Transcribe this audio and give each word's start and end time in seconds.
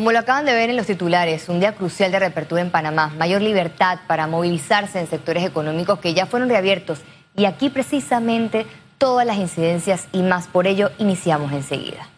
Como 0.00 0.12
lo 0.12 0.18
acaban 0.18 0.46
de 0.46 0.54
ver 0.54 0.70
en 0.70 0.78
los 0.78 0.86
titulares, 0.86 1.50
un 1.50 1.60
día 1.60 1.74
crucial 1.74 2.10
de 2.10 2.18
reapertura 2.18 2.62
en 2.62 2.70
Panamá, 2.70 3.12
mayor 3.18 3.42
libertad 3.42 3.98
para 4.06 4.26
movilizarse 4.26 4.98
en 4.98 5.06
sectores 5.06 5.44
económicos 5.44 5.98
que 5.98 6.14
ya 6.14 6.24
fueron 6.24 6.48
reabiertos 6.48 7.00
y 7.36 7.44
aquí 7.44 7.68
precisamente 7.68 8.66
todas 8.96 9.26
las 9.26 9.36
incidencias 9.36 10.08
y 10.12 10.22
más 10.22 10.46
por 10.46 10.66
ello 10.66 10.90
iniciamos 10.96 11.52
enseguida. 11.52 12.08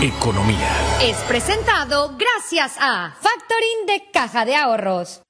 Economía. 0.00 0.70
Es 1.02 1.16
presentado 1.26 2.16
gracias 2.16 2.76
a 2.78 3.16
Factoring 3.20 3.86
de 3.88 4.12
Caja 4.12 4.44
de 4.44 4.54
Ahorros. 4.54 5.22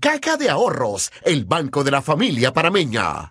Caja 0.00 0.36
de 0.36 0.50
Ahorros, 0.50 1.12
el 1.24 1.44
banco 1.44 1.84
de 1.84 1.92
la 1.92 2.02
familia 2.02 2.52
parameña. 2.52 3.28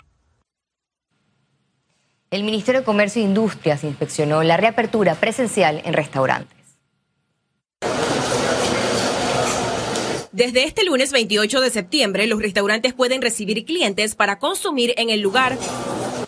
El 2.32 2.46
Ministerio 2.46 2.80
de 2.80 2.86
Comercio 2.86 3.22
e 3.22 3.26
Industrias 3.26 3.84
inspeccionó 3.84 4.42
la 4.42 4.56
reapertura 4.56 5.16
presencial 5.16 5.82
en 5.84 5.92
restaurantes. 5.92 6.58
Desde 10.32 10.64
este 10.64 10.86
lunes 10.86 11.12
28 11.12 11.60
de 11.60 11.70
septiembre, 11.70 12.28
los 12.28 12.42
restaurantes 12.42 12.94
pueden 12.94 13.22
recibir 13.22 13.66
clientes 13.66 14.16
para 14.16 14.40
consumir 14.40 14.94
en 14.96 15.10
el 15.10 15.20
lugar. 15.20 15.58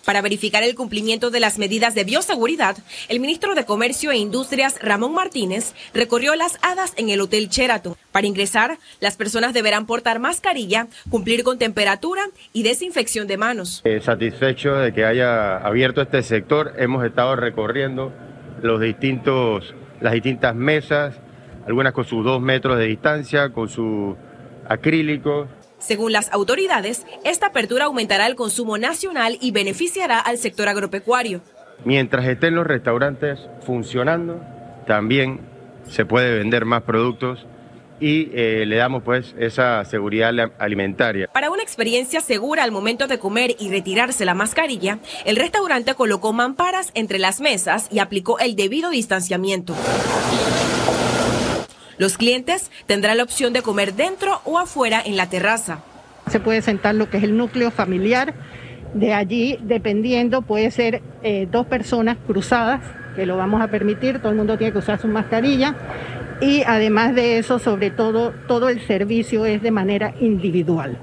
Para 0.05 0.21
verificar 0.21 0.63
el 0.63 0.75
cumplimiento 0.75 1.31
de 1.31 1.39
las 1.39 1.57
medidas 1.57 1.95
de 1.95 2.03
bioseguridad, 2.03 2.77
el 3.07 3.21
ministro 3.21 3.55
de 3.55 3.65
Comercio 3.65 4.11
e 4.11 4.17
Industrias, 4.17 4.77
Ramón 4.81 5.13
Martínez, 5.13 5.73
recorrió 5.93 6.35
las 6.35 6.59
hadas 6.61 6.93
en 6.97 7.09
el 7.09 7.21
Hotel 7.21 7.47
Sheraton. 7.47 7.95
Para 8.11 8.27
ingresar, 8.27 8.77
las 8.99 9.15
personas 9.15 9.53
deberán 9.53 9.85
portar 9.85 10.19
mascarilla, 10.19 10.87
cumplir 11.09 11.43
con 11.43 11.57
temperatura 11.57 12.21
y 12.51 12.63
desinfección 12.63 13.27
de 13.27 13.37
manos. 13.37 13.81
Eh, 13.85 14.01
satisfecho 14.01 14.75
de 14.75 14.93
que 14.93 15.05
haya 15.05 15.57
abierto 15.57 16.01
este 16.01 16.21
sector, 16.21 16.73
hemos 16.77 17.05
estado 17.05 17.35
recorriendo 17.37 18.11
los 18.61 18.81
distintos, 18.81 19.73
las 20.01 20.13
distintas 20.13 20.53
mesas, 20.53 21.15
algunas 21.65 21.93
con 21.93 22.03
sus 22.03 22.25
dos 22.25 22.41
metros 22.41 22.77
de 22.77 22.87
distancia, 22.87 23.49
con 23.49 23.69
su 23.69 24.17
acrílico. 24.67 25.47
Según 25.83 26.13
las 26.13 26.31
autoridades, 26.31 27.05
esta 27.25 27.47
apertura 27.47 27.85
aumentará 27.85 28.25
el 28.27 28.35
consumo 28.35 28.77
nacional 28.77 29.37
y 29.41 29.51
beneficiará 29.51 30.19
al 30.19 30.37
sector 30.37 30.69
agropecuario. 30.69 31.41
Mientras 31.83 32.25
estén 32.25 32.55
los 32.55 32.65
restaurantes 32.65 33.39
funcionando, 33.65 34.39
también 34.87 35.41
se 35.89 36.05
puede 36.05 36.37
vender 36.37 36.63
más 36.63 36.83
productos 36.83 37.45
y 37.99 38.29
eh, 38.33 38.65
le 38.65 38.77
damos 38.77 39.03
pues 39.03 39.35
esa 39.37 39.83
seguridad 39.83 40.33
alimentaria. 40.57 41.27
Para 41.27 41.51
una 41.51 41.63
experiencia 41.63 42.21
segura 42.21 42.63
al 42.63 42.71
momento 42.71 43.07
de 43.07 43.19
comer 43.19 43.55
y 43.59 43.69
retirarse 43.69 44.23
la 44.23 44.33
mascarilla, 44.33 44.99
el 45.25 45.35
restaurante 45.35 45.95
colocó 45.95 46.31
mamparas 46.31 46.91
entre 46.95 47.19
las 47.19 47.41
mesas 47.41 47.89
y 47.91 47.99
aplicó 47.99 48.39
el 48.39 48.55
debido 48.55 48.89
distanciamiento. 48.89 49.75
Los 52.03 52.17
clientes 52.17 52.69
tendrán 52.85 53.15
la 53.15 53.23
opción 53.23 53.53
de 53.53 53.61
comer 53.61 53.93
dentro 53.93 54.41
o 54.43 54.59
afuera 54.59 55.01
en 55.05 55.15
la 55.15 55.29
terraza. 55.29 55.79
Se 56.29 56.41
puede 56.41 56.61
sentar 56.61 56.95
lo 56.95 57.09
que 57.09 57.15
es 57.15 57.23
el 57.23 57.37
núcleo 57.37 57.71
familiar. 57.71 58.33
De 58.93 59.13
allí, 59.13 59.57
dependiendo, 59.61 60.41
puede 60.41 60.69
ser 60.69 61.01
eh, 61.23 61.47
dos 61.49 61.65
personas 61.65 62.17
cruzadas, 62.27 62.81
que 63.15 63.25
lo 63.25 63.37
vamos 63.37 63.61
a 63.61 63.69
permitir. 63.69 64.19
Todo 64.19 64.31
el 64.31 64.37
mundo 64.37 64.57
tiene 64.57 64.73
que 64.73 64.79
usar 64.79 64.99
su 64.99 65.07
mascarilla. 65.07 65.77
Y 66.41 66.63
además 66.63 67.15
de 67.15 67.37
eso, 67.37 67.57
sobre 67.57 67.89
todo, 67.89 68.33
todo 68.49 68.67
el 68.67 68.85
servicio 68.85 69.45
es 69.45 69.61
de 69.61 69.71
manera 69.71 70.13
individual. 70.19 70.97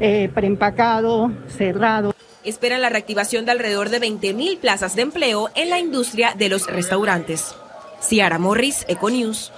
Eh, 0.00 0.30
preempacado, 0.34 1.32
cerrado. 1.48 2.14
Esperan 2.44 2.82
la 2.82 2.90
reactivación 2.90 3.46
de 3.46 3.52
alrededor 3.52 3.88
de 3.88 4.02
20.000 4.02 4.58
plazas 4.58 4.96
de 4.96 5.00
empleo 5.00 5.48
en 5.54 5.70
la 5.70 5.78
industria 5.78 6.34
de 6.36 6.50
los 6.50 6.66
restaurantes. 6.66 7.54
Ciara 8.02 8.38
Morris, 8.38 8.84
Econews. 8.86 9.50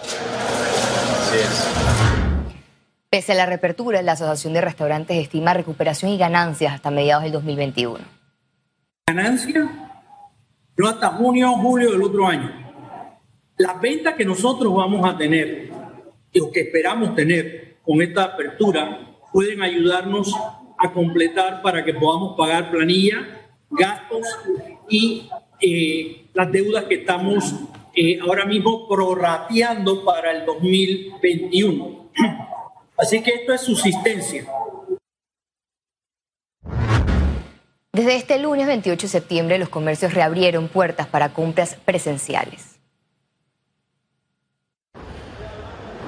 Pese 3.11 3.33
a 3.33 3.35
la 3.37 3.47
reapertura, 3.47 4.03
la 4.03 4.13
Asociación 4.13 4.53
de 4.55 4.61
Restaurantes 4.61 5.17
estima 5.17 5.55
recuperación 5.55 6.11
y 6.11 6.19
ganancias 6.19 6.75
hasta 6.75 6.91
mediados 6.91 7.22
del 7.25 7.33
2021. 7.33 8.05
Ganancia 9.06 9.84
no 10.77 10.89
hasta 10.89 11.09
junio 11.11 11.53
o 11.53 11.56
julio 11.56 11.93
del 11.93 12.03
otro 12.03 12.27
año. 12.27 12.50
Las 13.56 13.81
ventas 13.81 14.15
que 14.15 14.25
nosotros 14.25 14.75
vamos 14.75 15.09
a 15.09 15.17
tener 15.17 15.71
y 16.33 16.50
que 16.50 16.61
esperamos 16.61 17.15
tener 17.15 17.77
con 17.83 18.03
esta 18.03 18.25
apertura 18.25 19.17
pueden 19.33 19.62
ayudarnos 19.62 20.34
a 20.78 20.93
completar 20.93 21.62
para 21.62 21.84
que 21.84 21.94
podamos 21.94 22.37
pagar 22.37 22.71
planilla, 22.71 23.49
gastos 23.71 24.27
y 24.89 25.28
eh, 25.61 26.27
las 26.34 26.50
deudas 26.50 26.84
que 26.84 26.97
estamos 26.97 27.55
eh, 27.97 28.19
ahora 28.21 28.44
mismo 28.44 28.88
prorrateando 28.88 30.05
para 30.05 30.32
el 30.32 30.44
2021. 30.44 32.10
Así 32.97 33.22
que 33.22 33.32
esto 33.32 33.53
es 33.53 33.60
subsistencia. 33.60 34.47
Desde 37.93 38.16
este 38.16 38.38
lunes 38.41 38.66
28 38.66 39.06
de 39.06 39.09
septiembre 39.09 39.59
los 39.59 39.69
comercios 39.69 40.15
reabrieron 40.15 40.69
puertas 40.69 41.06
para 41.06 41.32
compras 41.32 41.77
presenciales. 41.84 42.75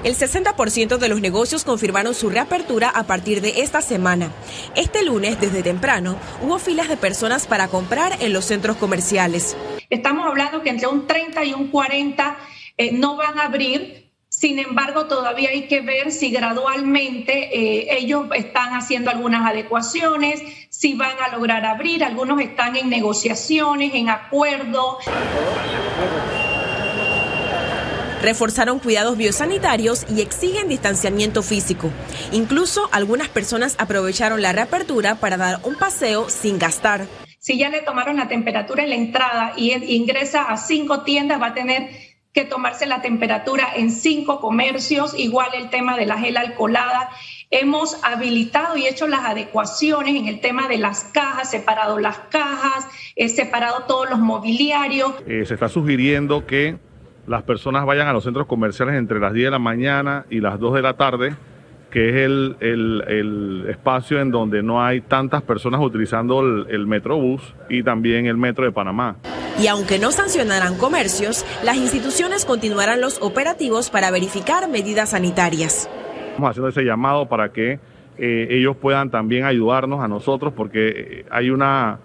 El 0.03 0.15
60% 0.15 0.97
de 0.97 1.09
los 1.09 1.21
negocios 1.21 1.63
confirmaron 1.63 2.13
su 2.13 2.29
reapertura 2.29 2.89
a 2.89 3.03
partir 3.03 3.41
de 3.41 3.61
esta 3.61 3.81
semana. 3.81 4.31
Este 4.75 5.03
lunes, 5.03 5.39
desde 5.41 5.63
temprano, 5.63 6.17
hubo 6.41 6.59
filas 6.59 6.87
de 6.87 6.97
personas 6.97 7.47
para 7.47 7.67
comprar 7.67 8.21
en 8.21 8.31
los 8.31 8.45
centros 8.45 8.77
comerciales. 8.77 9.57
Estamos 9.89 10.25
hablando 10.25 10.61
que 10.61 10.69
entre 10.69 10.87
un 10.87 11.07
30 11.07 11.45
y 11.45 11.53
un 11.53 11.67
40 11.67 12.37
eh, 12.77 12.91
no 12.91 13.15
van 13.15 13.39
a 13.39 13.43
abrir. 13.43 14.07
Sin 14.29 14.59
embargo, 14.59 15.05
todavía 15.05 15.49
hay 15.49 15.67
que 15.67 15.81
ver 15.81 16.11
si 16.11 16.29
gradualmente 16.29 17.57
eh, 17.57 17.97
ellos 17.97 18.27
están 18.35 18.73
haciendo 18.73 19.09
algunas 19.09 19.49
adecuaciones, 19.49 20.41
si 20.69 20.93
van 20.93 21.15
a 21.25 21.35
lograr 21.35 21.65
abrir. 21.65 22.03
Algunos 22.03 22.41
están 22.41 22.75
en 22.75 22.89
negociaciones, 22.89 23.95
en 23.95 24.09
acuerdo. 24.09 24.99
Reforzaron 28.21 28.79
cuidados 28.79 29.17
biosanitarios 29.17 30.05
y 30.09 30.21
exigen 30.21 30.67
distanciamiento 30.67 31.41
físico. 31.41 31.89
Incluso 32.31 32.89
algunas 32.91 33.29
personas 33.29 33.75
aprovecharon 33.79 34.41
la 34.41 34.51
reapertura 34.51 35.15
para 35.15 35.37
dar 35.37 35.61
un 35.63 35.75
paseo 35.75 36.29
sin 36.29 36.59
gastar. 36.59 37.07
Si 37.47 37.57
ya 37.57 37.69
le 37.69 37.79
tomaron 37.79 38.17
la 38.17 38.27
temperatura 38.27 38.83
en 38.83 38.89
la 38.89 38.95
entrada 38.95 39.53
y 39.55 39.71
ingresa 39.95 40.51
a 40.51 40.57
cinco 40.57 41.03
tiendas, 41.03 41.41
va 41.41 41.47
a 41.47 41.53
tener 41.53 41.91
que 42.33 42.43
tomarse 42.43 42.85
la 42.85 43.01
temperatura 43.01 43.69
en 43.73 43.89
cinco 43.89 44.41
comercios, 44.41 45.17
igual 45.17 45.51
el 45.53 45.69
tema 45.69 45.95
de 45.95 46.05
la 46.05 46.17
gel 46.17 46.35
alcoholada. 46.35 47.09
Hemos 47.49 48.03
habilitado 48.03 48.75
y 48.75 48.85
hecho 48.85 49.07
las 49.07 49.21
adecuaciones 49.23 50.17
en 50.17 50.27
el 50.27 50.41
tema 50.41 50.67
de 50.67 50.77
las 50.77 51.05
cajas, 51.05 51.49
separado 51.49 51.99
las 51.99 52.17
cajas, 52.17 52.85
he 53.15 53.29
separado 53.29 53.83
todos 53.87 54.09
los 54.09 54.19
mobiliarios. 54.19 55.13
Eh, 55.25 55.45
se 55.45 55.53
está 55.53 55.69
sugiriendo 55.69 56.45
que 56.45 56.75
las 57.27 57.43
personas 57.43 57.85
vayan 57.85 58.09
a 58.09 58.11
los 58.11 58.25
centros 58.25 58.47
comerciales 58.47 58.95
entre 58.95 59.21
las 59.21 59.31
10 59.31 59.45
de 59.45 59.51
la 59.51 59.59
mañana 59.59 60.25
y 60.29 60.41
las 60.41 60.59
2 60.59 60.73
de 60.73 60.81
la 60.81 60.97
tarde 60.97 61.37
que 61.97 62.09
es 62.09 62.15
el, 62.59 63.65
espacio 63.71 64.21
en 64.21 64.29
donde 64.29 64.61
no 64.61 64.85
hay 64.85 65.01
tantas 65.01 65.41
personas 65.41 65.81
utilizando 65.81 66.41
el, 66.41 66.67
el, 66.69 66.85
Metrobús 66.85 67.55
y 67.69 67.81
también 67.81 68.27
el 68.27 68.37
Metro 68.37 68.65
de 68.65 68.71
Panamá. 68.71 69.15
Y 69.59 69.65
aunque 69.65 69.97
no 69.97 70.11
sancionarán 70.11 70.77
comercios, 70.77 71.43
las 71.63 71.75
instituciones 71.75 72.45
continuarán 72.45 73.01
los 73.01 73.19
operativos 73.19 73.89
para 73.89 74.11
verificar 74.11 74.69
medidas 74.69 75.09
sanitarias. 75.09 75.89
Estamos 76.27 76.51
haciendo 76.51 76.69
ese 76.69 76.83
llamado 76.83 77.27
para 77.29 77.51
que 77.51 77.79
eh, 78.19 78.47
ellos 78.51 78.77
puedan 78.77 79.09
también 79.09 79.45
ayudarnos 79.45 79.99
a 80.03 80.07
nosotros 80.07 80.53
porque 80.55 80.89
eh, 80.89 81.25
hay 81.31 81.49
una 81.49 81.97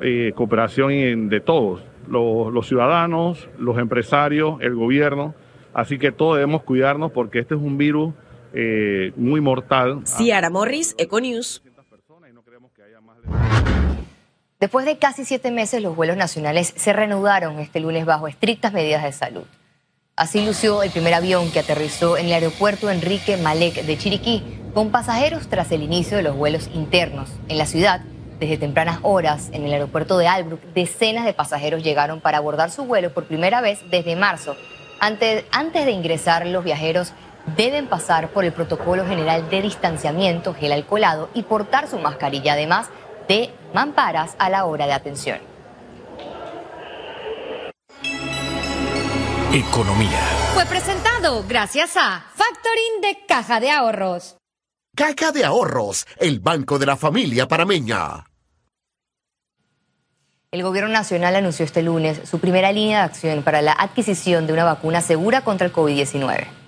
eh, 0.00 0.32
cooperación 0.34 1.28
de 1.28 1.40
todos, 1.40 1.82
los, 2.08 2.50
los 2.54 2.66
ciudadanos, 2.66 3.50
los 3.58 3.76
empresarios, 3.76 4.56
el 4.62 4.74
gobierno, 4.74 5.34
así 5.74 5.98
que 5.98 6.10
todos 6.10 6.36
debemos 6.36 6.62
cuidarnos 6.62 7.12
porque 7.12 7.40
este 7.40 7.54
es 7.54 7.60
un 7.60 7.76
virus 7.76 8.14
eh, 8.56 9.12
muy 9.16 9.40
mortal. 9.40 10.02
Ciara 10.06 10.48
Morris, 10.50 10.94
Econews. 10.98 11.62
Después 14.58 14.86
de 14.86 14.96
casi 14.96 15.26
siete 15.26 15.50
meses, 15.50 15.82
los 15.82 15.94
vuelos 15.94 16.16
nacionales 16.16 16.72
se 16.74 16.94
reanudaron 16.94 17.58
este 17.58 17.78
lunes 17.80 18.06
bajo 18.06 18.26
estrictas 18.26 18.72
medidas 18.72 19.02
de 19.02 19.12
salud. 19.12 19.44
Así 20.16 20.46
lució 20.46 20.82
el 20.82 20.90
primer 20.90 21.12
avión 21.12 21.50
que 21.50 21.60
aterrizó 21.60 22.16
en 22.16 22.26
el 22.26 22.32
aeropuerto 22.32 22.90
Enrique 22.90 23.36
Malek 23.36 23.84
de 23.84 23.98
Chiriquí, 23.98 24.42
con 24.72 24.90
pasajeros 24.90 25.48
tras 25.48 25.70
el 25.72 25.82
inicio 25.82 26.16
de 26.16 26.22
los 26.22 26.34
vuelos 26.34 26.70
internos. 26.72 27.28
En 27.48 27.58
la 27.58 27.66
ciudad, 27.66 28.00
desde 28.40 28.56
tempranas 28.56 29.00
horas, 29.02 29.50
en 29.52 29.64
el 29.64 29.72
aeropuerto 29.74 30.16
de 30.16 30.28
Albrook, 30.28 30.62
decenas 30.72 31.26
de 31.26 31.34
pasajeros 31.34 31.82
llegaron 31.82 32.22
para 32.22 32.38
abordar 32.38 32.70
su 32.70 32.86
vuelo 32.86 33.12
por 33.12 33.26
primera 33.26 33.60
vez 33.60 33.80
desde 33.90 34.16
marzo. 34.16 34.56
Antes, 35.00 35.44
antes 35.52 35.84
de 35.84 35.90
ingresar, 35.92 36.46
los 36.46 36.64
viajeros 36.64 37.12
deben 37.54 37.86
pasar 37.86 38.30
por 38.30 38.44
el 38.44 38.52
protocolo 38.52 39.06
general 39.06 39.48
de 39.50 39.62
distanciamiento, 39.62 40.54
gel 40.54 40.72
alcoholado 40.72 41.30
y 41.34 41.44
portar 41.44 41.88
su 41.88 41.98
mascarilla, 41.98 42.54
además 42.54 42.88
de 43.28 43.54
mamparas 43.72 44.34
a 44.38 44.50
la 44.50 44.64
hora 44.64 44.86
de 44.86 44.92
atención. 44.92 45.38
Economía. 49.52 50.20
Fue 50.54 50.66
presentado 50.66 51.44
gracias 51.48 51.96
a 51.96 52.26
Factoring 52.34 53.00
de 53.00 53.24
Caja 53.26 53.60
de 53.60 53.70
Ahorros. 53.70 54.36
Caja 54.94 55.32
de 55.32 55.44
Ahorros, 55.44 56.06
el 56.18 56.40
banco 56.40 56.78
de 56.78 56.86
la 56.86 56.96
familia 56.96 57.46
parameña. 57.46 58.24
El 60.50 60.62
Gobierno 60.62 60.90
Nacional 60.90 61.36
anunció 61.36 61.64
este 61.64 61.82
lunes 61.82 62.20
su 62.28 62.38
primera 62.38 62.72
línea 62.72 62.98
de 62.98 63.04
acción 63.04 63.42
para 63.42 63.62
la 63.62 63.72
adquisición 63.72 64.46
de 64.46 64.52
una 64.52 64.64
vacuna 64.64 65.00
segura 65.00 65.42
contra 65.42 65.66
el 65.66 65.72
COVID-19. 65.72 66.65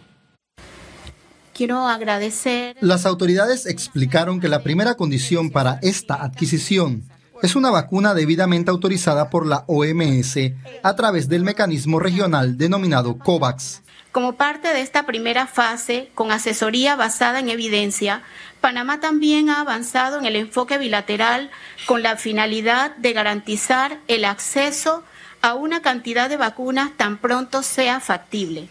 Quiero 1.59 1.89
agradecer. 1.89 2.77
Las 2.81 3.05
autoridades 3.05 3.67
explicaron 3.67 4.39
que 4.39 4.47
la 4.47 4.63
primera 4.63 4.95
condición 4.95 5.51
para 5.51 5.81
esta 5.83 6.23
adquisición 6.23 7.03
es 7.43 7.57
una 7.57 7.73
vacuna 7.73 8.15
debidamente 8.15 8.71
autorizada 8.71 9.29
por 9.29 9.45
la 9.45 9.65
OMS 9.67 10.37
a 10.85 10.95
través 10.95 11.29
del 11.29 11.43
mecanismo 11.43 11.99
regional 11.99 12.57
denominado 12.59 13.19
COVAX. 13.19 13.83
Como 14.13 14.37
parte 14.37 14.69
de 14.69 14.83
esta 14.83 15.05
primera 15.05 15.49
fase, 15.49 16.13
con 16.15 16.31
asesoría 16.31 16.95
basada 16.95 17.41
en 17.41 17.49
evidencia, 17.49 18.23
Panamá 18.61 19.01
también 19.01 19.51
ha 19.51 19.61
avanzado 19.61 20.21
en 20.21 20.27
el 20.27 20.37
enfoque 20.37 20.79
bilateral 20.79 21.51
con 21.87 22.05
la 22.05 22.17
finalidad 22.17 22.95
de 22.99 23.13
garantizar 23.13 23.99
el 24.07 24.25
acceso 24.27 25.03
a 25.43 25.55
una 25.55 25.83
cantidad 25.83 26.29
de 26.29 26.37
vacunas 26.37 26.93
tan 26.97 27.19
pronto 27.19 27.65
sea 27.65 27.99
factible 27.99 28.69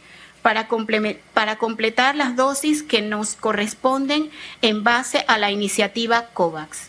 para, 0.47 0.69
para 1.33 1.57
completar 1.57 2.15
las 2.15 2.37
dosis 2.37 2.81
que 2.81 3.01
nos 3.01 3.35
corresponden 3.35 4.29
en 4.61 4.81
base 4.81 5.25
a 5.27 5.37
la 5.37 5.51
iniciativa 5.51 6.27
COVAX. 6.27 6.87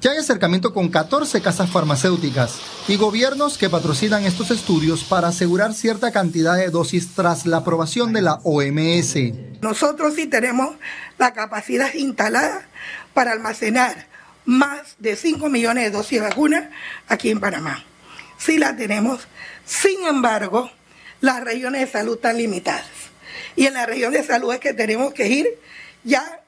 Ya 0.00 0.10
hay 0.10 0.18
acercamiento 0.18 0.74
con 0.74 0.88
14 0.88 1.40
casas 1.42 1.70
farmacéuticas 1.70 2.58
y 2.88 2.96
gobiernos 2.96 3.56
que 3.56 3.70
patrocinan 3.70 4.24
estos 4.24 4.50
estudios 4.50 5.04
para 5.04 5.28
asegurar 5.28 5.74
cierta 5.74 6.10
cantidad 6.10 6.56
de 6.56 6.70
dosis 6.70 7.14
tras 7.14 7.46
la 7.46 7.58
aprobación 7.58 8.12
de 8.12 8.22
la 8.22 8.40
OMS. 8.42 9.14
Nosotros 9.60 10.14
sí 10.16 10.26
tenemos 10.26 10.74
la 11.18 11.34
capacidad 11.34 11.94
instalada 11.94 12.66
para 13.14 13.30
almacenar 13.30 14.08
más 14.44 14.96
de 14.98 15.14
5 15.14 15.48
millones 15.50 15.84
de 15.84 15.90
dosis 15.92 16.20
de 16.20 16.26
vacunas 16.26 16.64
aquí 17.06 17.30
en 17.30 17.38
Panamá. 17.38 17.84
Sí 18.38 18.58
la 18.58 18.74
tenemos. 18.74 19.20
Sin 19.64 20.04
embargo, 20.04 20.68
las 21.20 21.42
regiones 21.42 21.80
de 21.80 21.86
salud 21.86 22.16
están 22.16 22.36
limitadas. 22.36 22.86
Y 23.54 23.66
en 23.66 23.74
la 23.74 23.86
región 23.86 24.12
de 24.12 24.22
salud 24.22 24.52
es 24.52 24.60
que 24.60 24.74
tenemos 24.74 25.12
que 25.14 25.28
ir 25.28 25.46
ya 26.04 26.40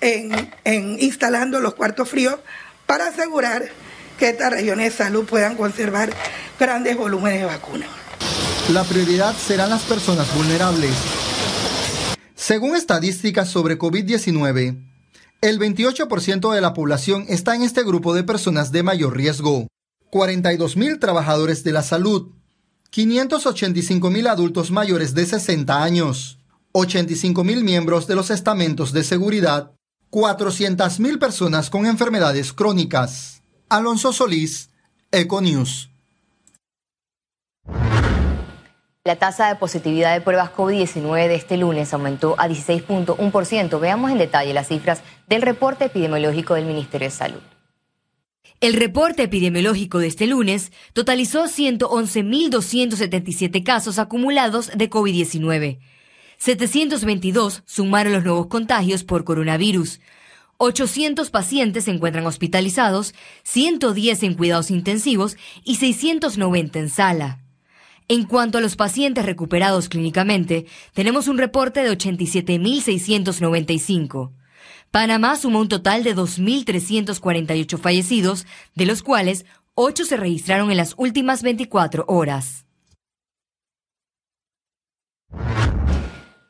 en, 0.00 0.98
instalando 1.00 1.60
los 1.60 1.74
cuartos 1.74 2.08
fríos 2.08 2.36
para 2.86 3.08
asegurar 3.08 3.68
que 4.18 4.30
estas 4.30 4.50
regiones 4.50 4.92
de 4.92 5.04
salud 5.04 5.24
puedan 5.26 5.56
conservar 5.56 6.10
grandes 6.58 6.96
volúmenes 6.96 7.40
de 7.40 7.46
vacunas. 7.46 7.88
La 8.72 8.84
prioridad 8.84 9.34
serán 9.36 9.70
las 9.70 9.82
personas 9.82 10.34
vulnerables. 10.34 10.92
Según 12.34 12.76
estadísticas 12.76 13.48
sobre 13.48 13.78
COVID-19, 13.78 14.76
el 15.40 15.58
28% 15.58 16.52
de 16.52 16.60
la 16.60 16.74
población 16.74 17.26
está 17.28 17.54
en 17.54 17.62
este 17.62 17.84
grupo 17.84 18.14
de 18.14 18.24
personas 18.24 18.72
de 18.72 18.82
mayor 18.82 19.16
riesgo. 19.16 19.68
42.000 20.10 20.98
trabajadores 20.98 21.62
de 21.64 21.72
la 21.72 21.82
salud, 21.82 22.32
585.000 22.92 24.28
adultos 24.28 24.70
mayores 24.70 25.14
de 25.14 25.26
60 25.26 25.82
años, 25.82 26.38
85.000 26.72 27.62
miembros 27.62 28.06
de 28.06 28.14
los 28.14 28.30
estamentos 28.30 28.92
de 28.92 29.04
seguridad 29.04 29.72
400.000 30.10 31.18
personas 31.18 31.70
con 31.70 31.86
enfermedades 31.86 32.52
crónicas. 32.52 33.42
Alonso 33.68 34.12
Solís, 34.12 34.70
Econews. 35.12 35.90
La 39.04 39.16
tasa 39.16 39.48
de 39.48 39.56
positividad 39.56 40.12
de 40.14 40.20
pruebas 40.20 40.50
COVID-19 40.54 41.28
de 41.28 41.34
este 41.34 41.56
lunes 41.56 41.94
aumentó 41.94 42.34
a 42.38 42.48
16.1%. 42.48 43.80
Veamos 43.80 44.10
en 44.10 44.18
detalle 44.18 44.52
las 44.52 44.68
cifras 44.68 45.02
del 45.28 45.42
reporte 45.42 45.86
epidemiológico 45.86 46.54
del 46.54 46.66
Ministerio 46.66 47.08
de 47.08 47.14
Salud. 47.14 47.40
El 48.60 48.74
reporte 48.74 49.22
epidemiológico 49.22 49.98
de 49.98 50.08
este 50.08 50.26
lunes 50.26 50.72
totalizó 50.92 51.44
111.277 51.44 53.62
casos 53.62 53.98
acumulados 53.98 54.70
de 54.74 54.90
COVID-19 54.90 55.78
722 56.38 57.62
sumaron 57.66 58.12
los 58.12 58.24
nuevos 58.24 58.46
contagios 58.46 59.04
por 59.04 59.24
coronavirus. 59.24 60.00
800 60.56 61.28
pacientes 61.30 61.84
se 61.84 61.90
encuentran 61.90 62.24
hospitalizados, 62.26 63.14
110 63.42 64.22
en 64.22 64.32
cuidados 64.34 64.70
intensivos 64.70 65.36
y 65.64 65.74
690 65.76 66.78
en 66.78 66.88
sala. 66.88 67.40
En 68.06 68.24
cuanto 68.24 68.58
a 68.58 68.60
los 68.60 68.76
pacientes 68.76 69.26
recuperados 69.26 69.88
clínicamente, 69.88 70.66
tenemos 70.94 71.26
un 71.28 71.38
reporte 71.38 71.82
de 71.82 71.90
87.695. 71.90 74.30
Panamá 74.90 75.36
sumó 75.36 75.60
un 75.60 75.68
total 75.68 76.02
de 76.02 76.16
2.348 76.16 77.78
fallecidos, 77.78 78.46
de 78.74 78.86
los 78.86 79.02
cuales 79.02 79.44
8 79.74 80.04
se 80.04 80.16
registraron 80.16 80.70
en 80.70 80.78
las 80.78 80.94
últimas 80.96 81.42
24 81.42 82.04
horas. 82.08 82.64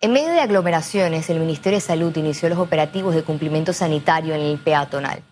En 0.00 0.12
medio 0.12 0.28
de 0.28 0.40
aglomeraciones, 0.40 1.28
el 1.28 1.40
Ministerio 1.40 1.78
de 1.78 1.84
Salud 1.84 2.16
inició 2.16 2.48
los 2.48 2.58
operativos 2.58 3.16
de 3.16 3.24
cumplimiento 3.24 3.72
sanitario 3.72 4.32
en 4.34 4.42
el 4.42 4.58
peatonal. 4.58 5.24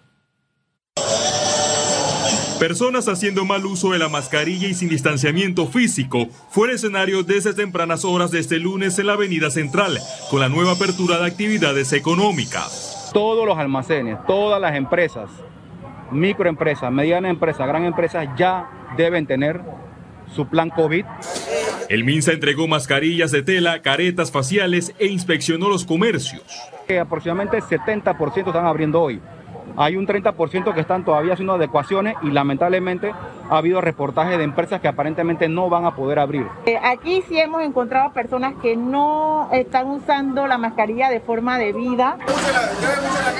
Personas 2.58 3.06
haciendo 3.06 3.44
mal 3.44 3.64
uso 3.66 3.92
de 3.92 3.98
la 3.98 4.08
mascarilla 4.08 4.66
y 4.66 4.74
sin 4.74 4.88
distanciamiento 4.88 5.68
físico 5.68 6.28
fue 6.50 6.68
el 6.68 6.74
escenario 6.74 7.22
desde 7.22 7.52
tempranas 7.52 8.04
horas 8.04 8.30
de 8.30 8.40
este 8.40 8.58
lunes 8.58 8.98
en 8.98 9.06
la 9.06 9.12
Avenida 9.12 9.50
Central, 9.50 10.00
con 10.30 10.40
la 10.40 10.48
nueva 10.48 10.72
apertura 10.72 11.18
de 11.18 11.26
actividades 11.26 11.92
económicas. 11.92 12.95
Todos 13.12 13.46
los 13.46 13.58
almacenes, 13.58 14.18
todas 14.26 14.60
las 14.60 14.74
empresas, 14.74 15.30
microempresas, 16.10 16.92
medianas 16.92 17.30
empresas, 17.30 17.66
gran 17.66 17.84
empresas 17.84 18.28
ya 18.36 18.68
deben 18.96 19.26
tener 19.26 19.60
su 20.34 20.46
plan 20.46 20.70
COVID. 20.70 21.04
El 21.88 22.04
MINSA 22.04 22.32
entregó 22.32 22.66
mascarillas 22.66 23.30
de 23.30 23.42
tela, 23.42 23.80
caretas 23.82 24.32
faciales 24.32 24.94
e 24.98 25.06
inspeccionó 25.06 25.68
los 25.68 25.84
comercios. 25.84 26.42
aproximadamente 27.00 27.58
el 27.58 27.62
70% 27.62 28.46
están 28.48 28.66
abriendo 28.66 29.00
hoy. 29.00 29.20
Hay 29.76 29.96
un 29.96 30.06
30% 30.06 30.74
que 30.74 30.80
están 30.80 31.04
todavía 31.04 31.34
haciendo 31.34 31.54
adecuaciones 31.54 32.16
y 32.22 32.30
lamentablemente 32.30 33.12
ha 33.50 33.58
habido 33.58 33.80
reportajes 33.80 34.38
de 34.38 34.44
empresas 34.44 34.80
que 34.80 34.88
aparentemente 34.88 35.48
no 35.48 35.68
van 35.68 35.84
a 35.84 35.94
poder 35.94 36.18
abrir. 36.18 36.46
Eh, 36.64 36.78
aquí 36.82 37.22
sí 37.28 37.38
hemos 37.38 37.62
encontrado 37.62 38.12
personas 38.12 38.54
que 38.62 38.76
no 38.76 39.48
están 39.52 39.88
usando 39.88 40.46
la 40.46 40.58
mascarilla 40.58 41.10
de 41.10 41.20
forma 41.20 41.58
debida. 41.58 42.18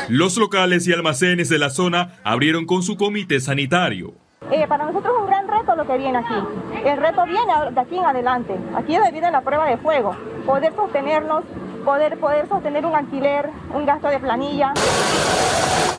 Los 0.08 0.36
locales 0.36 0.86
y 0.86 0.92
almacenes 0.92 1.48
de 1.48 1.58
la 1.58 1.70
zona 1.70 2.18
abrieron 2.22 2.66
con 2.66 2.82
su 2.82 2.96
comité 2.96 3.40
sanitario. 3.40 4.14
Eh, 4.50 4.66
para 4.68 4.86
nosotros 4.86 5.12
es 5.12 5.20
un 5.22 5.26
gran 5.26 5.48
reto 5.48 5.74
lo 5.74 5.86
que 5.86 5.98
viene 5.98 6.18
aquí. 6.18 6.34
El 6.84 6.98
reto 6.98 7.24
viene 7.24 7.52
de 7.72 7.80
aquí 7.80 7.96
en 7.96 8.04
adelante. 8.04 8.56
Aquí 8.76 8.92
es 8.92 8.98
donde 8.98 9.12
viene 9.12 9.30
la 9.30 9.40
prueba 9.40 9.66
de 9.66 9.76
fuego. 9.78 10.14
Poder 10.44 10.72
sostenernos, 10.74 11.44
poder, 11.86 12.18
poder 12.18 12.48
sostener 12.48 12.84
un 12.84 12.94
alquiler, 12.94 13.48
un 13.72 13.86
gasto 13.86 14.08
de 14.08 14.18
planilla. 14.18 14.74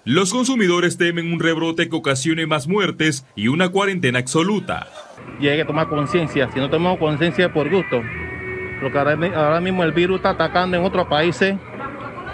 Los 0.04 0.32
consumidores 0.34 0.98
temen 0.98 1.32
un 1.32 1.40
rebrote 1.40 1.90
que 1.90 1.96
ocasione 1.96 2.46
más 2.46 2.68
muertes 2.68 3.26
y 3.36 3.48
una 3.48 3.70
cuarentena 3.70 4.20
absoluta. 4.20 4.88
Y 5.40 5.48
hay 5.48 5.58
que 5.58 5.66
tomar 5.66 5.88
conciencia. 5.88 6.50
Si 6.54 6.60
no 6.60 6.70
tomamos 6.70 7.00
conciencia 7.00 7.52
por 7.54 7.70
gusto, 7.70 8.02
porque 8.82 9.00
ahora, 9.00 9.62
mismo 9.62 9.84
el 9.84 9.94
virus 9.94 10.18
está 10.18 10.32
atacando 10.32 10.78
en 10.78 10.84
otros 10.84 11.08
países 11.08 11.56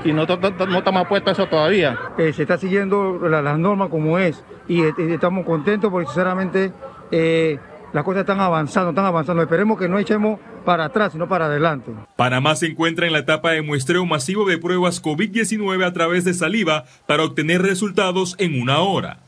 y 0.03 0.11
no, 0.11 0.25
no, 0.25 0.77
estamos 0.77 1.07
puestos 1.07 1.29
a 1.29 1.43
eso 1.43 1.49
todavía. 1.49 1.97
Eh, 2.17 2.33
se 2.33 2.41
está 2.41 2.57
siguiendo 2.57 3.19
las 3.29 3.57
normas 3.59 3.89
como 3.89 4.17
es 4.17 4.43
y, 4.67 4.81
estamos 4.81 5.45
contentos 5.45 5.91
porque 5.91 6.07
sinceramente 6.07 6.73
eh, 7.11 7.59
las 7.93 8.03
cosas 8.03 8.21
están 8.21 8.39
avanzando, 8.39 8.89
están 8.89 9.05
avanzando. 9.05 9.43
Esperemos 9.43 9.77
que 9.77 9.87
no 9.87 9.99
echemos 9.99 10.39
para 10.63 10.85
atrás, 10.85 11.13
sino 11.13 11.27
para 11.27 11.45
adelante. 11.45 11.91
Panamá 12.15 12.55
se 12.55 12.67
encuentra 12.67 13.05
en 13.05 13.13
la 13.13 13.19
etapa 13.19 13.51
de 13.51 13.61
muestreo 13.61 14.05
masivo 14.05 14.45
de 14.45 14.57
pruebas 14.57 15.01
COVID-19 15.01 15.85
a 15.85 15.93
través 15.93 16.25
de 16.25 16.33
saliva 16.33 16.85
para 17.05 17.23
obtener 17.23 17.61
resultados 17.61 18.35
en 18.39 18.61
una 18.61 18.79
hora. 18.79 19.19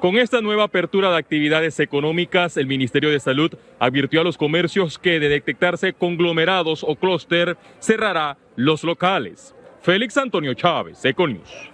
Con 0.00 0.16
esta 0.16 0.40
nueva 0.40 0.64
apertura 0.64 1.10
de 1.10 1.18
actividades 1.18 1.78
económicas, 1.78 2.56
el 2.56 2.66
Ministerio 2.66 3.10
de 3.10 3.20
Salud 3.20 3.52
advirtió 3.78 4.22
a 4.22 4.24
los 4.24 4.38
comercios 4.38 4.98
que 4.98 5.20
de 5.20 5.28
detectarse 5.28 5.92
conglomerados 5.92 6.84
o 6.88 6.96
clúster 6.96 7.58
cerrará 7.80 8.38
los 8.56 8.82
locales. 8.82 9.54
Félix 9.82 10.16
Antonio 10.16 10.54
Chávez, 10.54 11.04
Econius. 11.04 11.70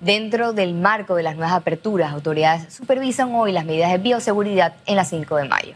Dentro 0.00 0.52
del 0.52 0.74
marco 0.74 1.16
de 1.16 1.24
las 1.24 1.34
nuevas 1.34 1.54
aperturas, 1.54 2.12
autoridades 2.12 2.72
supervisan 2.72 3.34
hoy 3.34 3.50
las 3.50 3.64
medidas 3.64 3.90
de 3.90 3.98
bioseguridad 3.98 4.74
en 4.86 4.94
la 4.94 5.04
5 5.04 5.36
de 5.36 5.48
mayo. 5.48 5.74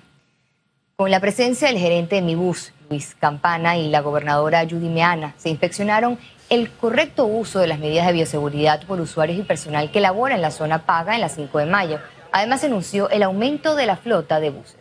Con 0.95 1.11
la 1.11 1.19
presencia 1.19 1.67
del 1.67 1.79
gerente 1.79 2.17
de 2.17 2.23
Mibus, 2.23 2.73
Luis 2.88 3.17
Campana, 3.19 3.76
y 3.76 3.88
la 3.88 4.00
gobernadora 4.00 4.62
Judy 4.62 4.88
Meana, 4.88 5.35
se 5.38 5.49
inspeccionaron 5.49 6.19
el 6.50 6.71
correcto 6.71 7.26
uso 7.26 7.59
de 7.59 7.67
las 7.67 7.81
medidas 7.81 8.07
de 8.07 8.12
bioseguridad 8.12 8.87
por 8.87 9.00
usuarios 9.00 9.41
y 9.41 9.43
personal 9.43 9.91
que 9.91 10.00
labora 10.00 10.37
en 10.37 10.43
la 10.43 10.52
zona 10.52 10.87
paga 10.87 11.17
en 11.17 11.21
la 11.21 11.29
5 11.29 11.59
de 11.59 11.67
mayo. 11.67 11.99
Además, 12.31 12.61
se 12.61 12.67
anunció 12.67 13.11
el 13.11 13.25
aumento 13.25 13.75
de 13.75 13.87
la 13.87 13.97
flota 13.97 14.38
de 14.38 14.50
buses. 14.50 14.76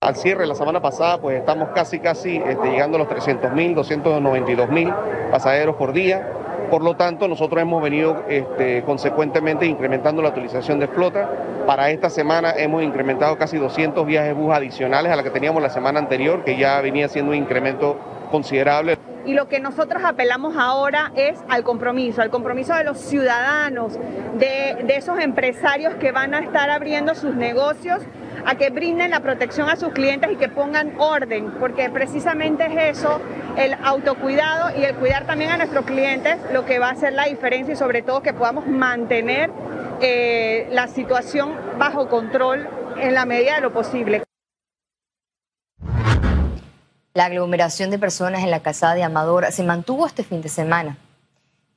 al 0.00 0.14
cierre 0.14 0.46
la 0.46 0.54
semana 0.54 0.80
pasada, 0.80 1.20
pues 1.20 1.40
estamos 1.40 1.70
casi, 1.74 1.98
casi 1.98 2.36
este, 2.36 2.70
llegando 2.70 2.96
a 2.96 3.00
los 3.00 3.08
300 3.08 3.52
mil, 3.52 3.74
292 3.74 4.68
mil 4.70 4.94
pasajeros 5.32 5.74
por 5.74 5.92
día. 5.92 6.30
Por 6.70 6.82
lo 6.82 6.94
tanto, 6.94 7.28
nosotros 7.28 7.60
hemos 7.62 7.82
venido 7.82 8.24
este, 8.28 8.82
consecuentemente 8.82 9.66
incrementando 9.66 10.22
la 10.22 10.30
utilización 10.30 10.80
de 10.80 10.88
flota. 10.88 11.30
Para 11.66 11.90
esta 11.90 12.10
semana 12.10 12.52
hemos 12.56 12.82
incrementado 12.82 13.36
casi 13.38 13.56
200 13.56 14.04
viajes 14.06 14.34
bus 14.34 14.54
adicionales 14.54 15.12
a 15.12 15.16
la 15.16 15.22
que 15.22 15.30
teníamos 15.30 15.62
la 15.62 15.70
semana 15.70 15.98
anterior, 15.98 16.44
que 16.44 16.56
ya 16.56 16.80
venía 16.80 17.08
siendo 17.08 17.32
un 17.32 17.38
incremento 17.38 17.96
considerable. 18.30 18.98
Y 19.24 19.34
lo 19.34 19.48
que 19.48 19.58
nosotros 19.60 20.02
apelamos 20.04 20.56
ahora 20.56 21.12
es 21.16 21.38
al 21.48 21.64
compromiso, 21.64 22.22
al 22.22 22.30
compromiso 22.30 22.74
de 22.74 22.84
los 22.84 22.98
ciudadanos, 22.98 23.98
de, 24.38 24.84
de 24.84 24.96
esos 24.96 25.18
empresarios 25.18 25.94
que 25.94 26.12
van 26.12 26.34
a 26.34 26.40
estar 26.40 26.70
abriendo 26.70 27.14
sus 27.14 27.34
negocios 27.34 28.02
a 28.46 28.54
que 28.54 28.70
brinden 28.70 29.10
la 29.10 29.20
protección 29.20 29.68
a 29.68 29.76
sus 29.76 29.92
clientes 29.92 30.30
y 30.30 30.36
que 30.36 30.48
pongan 30.48 30.94
orden, 30.98 31.52
porque 31.58 31.90
precisamente 31.90 32.66
es 32.66 32.98
eso, 32.98 33.20
el 33.56 33.74
autocuidado 33.82 34.78
y 34.78 34.84
el 34.84 34.94
cuidar 34.94 35.26
también 35.26 35.50
a 35.50 35.56
nuestros 35.56 35.84
clientes, 35.84 36.38
lo 36.52 36.64
que 36.64 36.78
va 36.78 36.90
a 36.90 36.92
hacer 36.92 37.12
la 37.12 37.24
diferencia 37.24 37.74
y 37.74 37.76
sobre 37.76 38.02
todo 38.02 38.22
que 38.22 38.32
podamos 38.32 38.66
mantener 38.68 39.50
eh, 40.00 40.68
la 40.70 40.86
situación 40.86 41.54
bajo 41.76 42.08
control 42.08 42.68
en 42.98 43.14
la 43.14 43.26
medida 43.26 43.56
de 43.56 43.62
lo 43.62 43.72
posible. 43.72 44.22
La 47.14 47.24
aglomeración 47.24 47.90
de 47.90 47.98
personas 47.98 48.44
en 48.44 48.50
la 48.50 48.60
casada 48.60 48.94
de 48.94 49.02
Amador 49.02 49.50
se 49.50 49.64
mantuvo 49.64 50.06
este 50.06 50.22
fin 50.22 50.40
de 50.40 50.48
semana. 50.48 50.98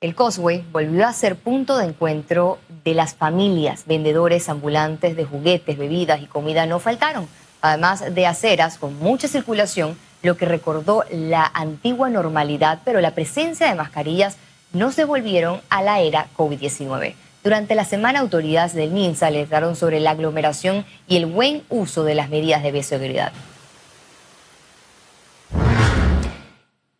El 0.01 0.15
Causeway 0.15 0.63
volvió 0.71 1.05
a 1.05 1.11
ser 1.11 1.35
punto 1.35 1.77
de 1.77 1.87
encuentro 1.87 2.57
de 2.85 2.93
las 2.93 3.15
familias. 3.15 3.83
Vendedores 3.85 4.47
ambulantes 4.47 5.17
de 5.17 5.25
juguetes, 5.25 5.77
bebidas 5.77 6.21
y 6.21 6.25
comida 6.25 6.65
no 6.65 6.79
faltaron, 6.79 7.27
además 7.59 8.15
de 8.15 8.25
aceras 8.25 8.77
con 8.77 8.97
mucha 8.97 9.27
circulación, 9.27 9.97
lo 10.23 10.37
que 10.37 10.45
recordó 10.45 11.03
la 11.11 11.45
antigua 11.53 12.09
normalidad, 12.09 12.79
pero 12.85 13.01
la 13.01 13.13
presencia 13.13 13.67
de 13.67 13.75
mascarillas 13.75 14.37
no 14.71 14.93
se 14.93 15.03
volvieron 15.03 15.59
a 15.69 15.81
la 15.81 15.99
era 15.99 16.27
COVID-19. 16.37 17.15
Durante 17.43 17.75
la 17.75 17.83
semana, 17.83 18.21
autoridades 18.21 18.73
del 18.73 18.91
MINSA 18.91 19.27
alertaron 19.27 19.75
sobre 19.75 19.99
la 19.99 20.11
aglomeración 20.11 20.85
y 21.09 21.17
el 21.17 21.25
buen 21.25 21.63
uso 21.67 22.05
de 22.05 22.15
las 22.15 22.29
medidas 22.29 22.63
de 22.63 22.71
bioseguridad. 22.71 23.33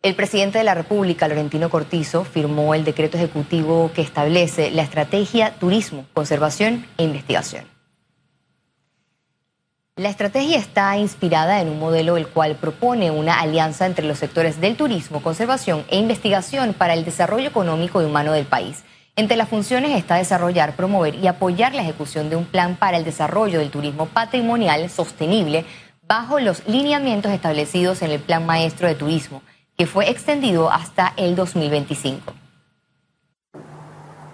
El 0.02 0.14
presidente 0.14 0.56
de 0.56 0.64
la 0.64 0.72
República, 0.72 1.28
Laurentino 1.28 1.68
Cortizo, 1.68 2.24
firmó 2.24 2.74
el 2.74 2.84
decreto 2.84 3.18
ejecutivo 3.18 3.90
que 3.94 4.00
establece 4.00 4.70
la 4.70 4.80
estrategia 4.80 5.52
Turismo, 5.58 6.06
Conservación 6.14 6.86
e 6.96 7.04
Investigación. 7.04 7.66
La 9.96 10.08
estrategia 10.08 10.56
está 10.56 10.96
inspirada 10.96 11.60
en 11.60 11.68
un 11.68 11.78
modelo 11.78 12.16
el 12.16 12.28
cual 12.28 12.56
propone 12.56 13.10
una 13.10 13.40
alianza 13.40 13.84
entre 13.84 14.06
los 14.06 14.18
sectores 14.18 14.58
del 14.58 14.74
turismo, 14.74 15.20
conservación 15.20 15.84
e 15.90 15.98
investigación 15.98 16.72
para 16.72 16.94
el 16.94 17.04
desarrollo 17.04 17.48
económico 17.48 18.00
y 18.00 18.06
humano 18.06 18.32
del 18.32 18.46
país. 18.46 18.84
Entre 19.16 19.36
las 19.36 19.50
funciones 19.50 19.94
está 19.98 20.14
desarrollar, 20.14 20.76
promover 20.76 21.16
y 21.16 21.26
apoyar 21.26 21.74
la 21.74 21.82
ejecución 21.82 22.30
de 22.30 22.36
un 22.36 22.46
plan 22.46 22.76
para 22.76 22.96
el 22.96 23.04
desarrollo 23.04 23.58
del 23.58 23.70
turismo 23.70 24.06
patrimonial 24.06 24.88
sostenible 24.88 25.66
bajo 26.08 26.40
los 26.40 26.66
lineamientos 26.66 27.32
establecidos 27.32 28.00
en 28.00 28.12
el 28.12 28.20
Plan 28.20 28.46
Maestro 28.46 28.88
de 28.88 28.94
Turismo 28.94 29.42
que 29.80 29.86
fue 29.86 30.10
extendido 30.10 30.70
hasta 30.70 31.14
el 31.16 31.34
2025. 31.34 32.34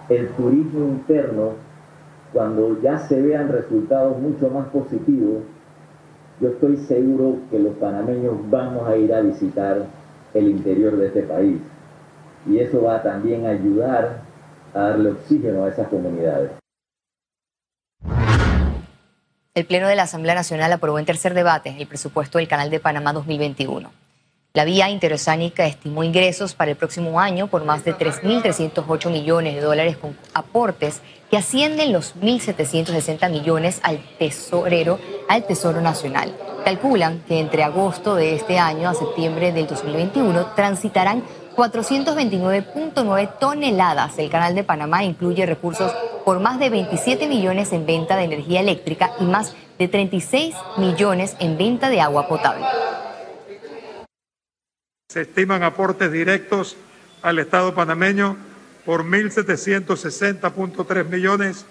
El 0.09 0.27
turismo 0.31 0.87
interno, 0.89 1.53
cuando 2.33 2.81
ya 2.81 2.97
se 2.97 3.21
vean 3.21 3.47
resultados 3.47 4.19
mucho 4.19 4.49
más 4.49 4.67
positivos, 4.67 5.43
yo 6.41 6.49
estoy 6.49 6.75
seguro 6.75 7.37
que 7.49 7.59
los 7.59 7.77
panameños 7.77 8.33
vamos 8.49 8.89
a 8.89 8.97
ir 8.97 9.13
a 9.13 9.21
visitar 9.21 9.85
el 10.33 10.49
interior 10.49 10.97
de 10.97 11.07
este 11.07 11.21
país. 11.21 11.61
Y 12.45 12.59
eso 12.59 12.81
va 12.81 13.01
también 13.01 13.45
a 13.45 13.51
ayudar 13.51 14.23
a 14.73 14.79
darle 14.81 15.11
oxígeno 15.11 15.63
a 15.63 15.69
esas 15.69 15.87
comunidades. 15.87 16.51
El 19.53 19.65
Pleno 19.65 19.87
de 19.87 19.95
la 19.95 20.03
Asamblea 20.03 20.35
Nacional 20.35 20.73
aprobó 20.73 20.99
en 20.99 21.05
tercer 21.05 21.33
debate 21.33 21.73
el 21.79 21.87
presupuesto 21.87 22.37
del 22.37 22.49
Canal 22.49 22.69
de 22.69 22.81
Panamá 22.81 23.13
2021. 23.13 24.06
La 24.53 24.65
vía 24.65 24.89
interoceánica 24.89 25.67
estimó 25.67 26.03
ingresos 26.03 26.55
para 26.55 26.71
el 26.71 26.77
próximo 26.77 27.19
año 27.19 27.45
por 27.47 27.63
más 27.63 27.85
de 27.85 27.95
3.308 27.95 29.11
millones 29.11 29.53
de 29.53 29.61
dólares 29.61 29.97
con 29.97 30.17
aportes 30.33 31.01
que 31.29 31.37
ascienden 31.37 31.93
los 31.93 32.15
1.760 32.15 33.29
millones 33.29 33.79
al 33.83 33.99
tesorero, 34.17 34.99
al 35.29 35.45
Tesoro 35.45 35.79
Nacional. 35.81 36.35
Calculan 36.65 37.23
que 37.27 37.39
entre 37.39 37.63
agosto 37.63 38.15
de 38.15 38.35
este 38.35 38.57
año 38.57 38.89
a 38.89 38.95
septiembre 38.95 39.51
del 39.51 39.67
2021 39.67 40.53
transitarán 40.55 41.23
429.9 41.55 43.39
toneladas. 43.39 44.17
El 44.17 44.29
Canal 44.29 44.55
de 44.55 44.63
Panamá 44.63 45.03
incluye 45.03 45.45
recursos 45.45 45.91
por 46.25 46.39
más 46.39 46.59
de 46.59 46.69
27 46.69 47.27
millones 47.27 47.73
en 47.73 47.85
venta 47.85 48.15
de 48.15 48.23
energía 48.23 48.61
eléctrica 48.61 49.13
y 49.19 49.25
más 49.25 49.55
de 49.77 49.87
36 49.87 50.55
millones 50.77 51.35
en 51.39 51.57
venta 51.57 51.89
de 51.89 52.01
agua 52.01 52.27
potable. 52.27 52.65
Se 55.09 55.21
estiman 55.21 55.63
aportes 55.63 56.11
directos 56.11 56.75
al 57.21 57.39
Estado 57.39 57.73
panameño 57.73 58.35
por 58.85 59.05
1.760.3 59.05 61.05
millones 61.05 61.65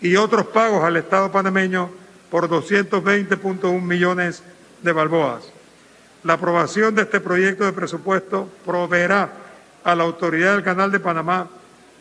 y 0.00 0.16
otros 0.16 0.46
pagos 0.46 0.82
al 0.82 0.96
Estado 0.96 1.30
panameño 1.30 1.90
por 2.30 2.48
220.1 2.48 3.82
millones 3.82 4.42
de 4.82 4.92
balboas. 4.92 5.52
La 6.24 6.32
aprobación 6.32 6.94
de 6.94 7.02
este 7.02 7.20
proyecto 7.20 7.66
de 7.66 7.74
presupuesto 7.74 8.50
proveerá 8.64 9.30
a 9.84 9.94
la 9.94 10.04
Autoridad 10.04 10.54
del 10.54 10.64
Canal 10.64 10.90
de 10.90 11.00
Panamá 11.00 11.50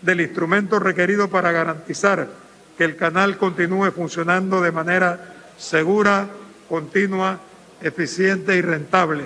del 0.01 0.21
instrumento 0.21 0.79
requerido 0.79 1.29
para 1.29 1.51
garantizar 1.51 2.29
que 2.77 2.85
el 2.85 2.95
canal 2.95 3.37
continúe 3.37 3.91
funcionando 3.91 4.61
de 4.61 4.71
manera 4.71 5.35
segura, 5.57 6.29
continua, 6.69 7.37
eficiente 7.81 8.55
y 8.55 8.61
rentable. 8.61 9.25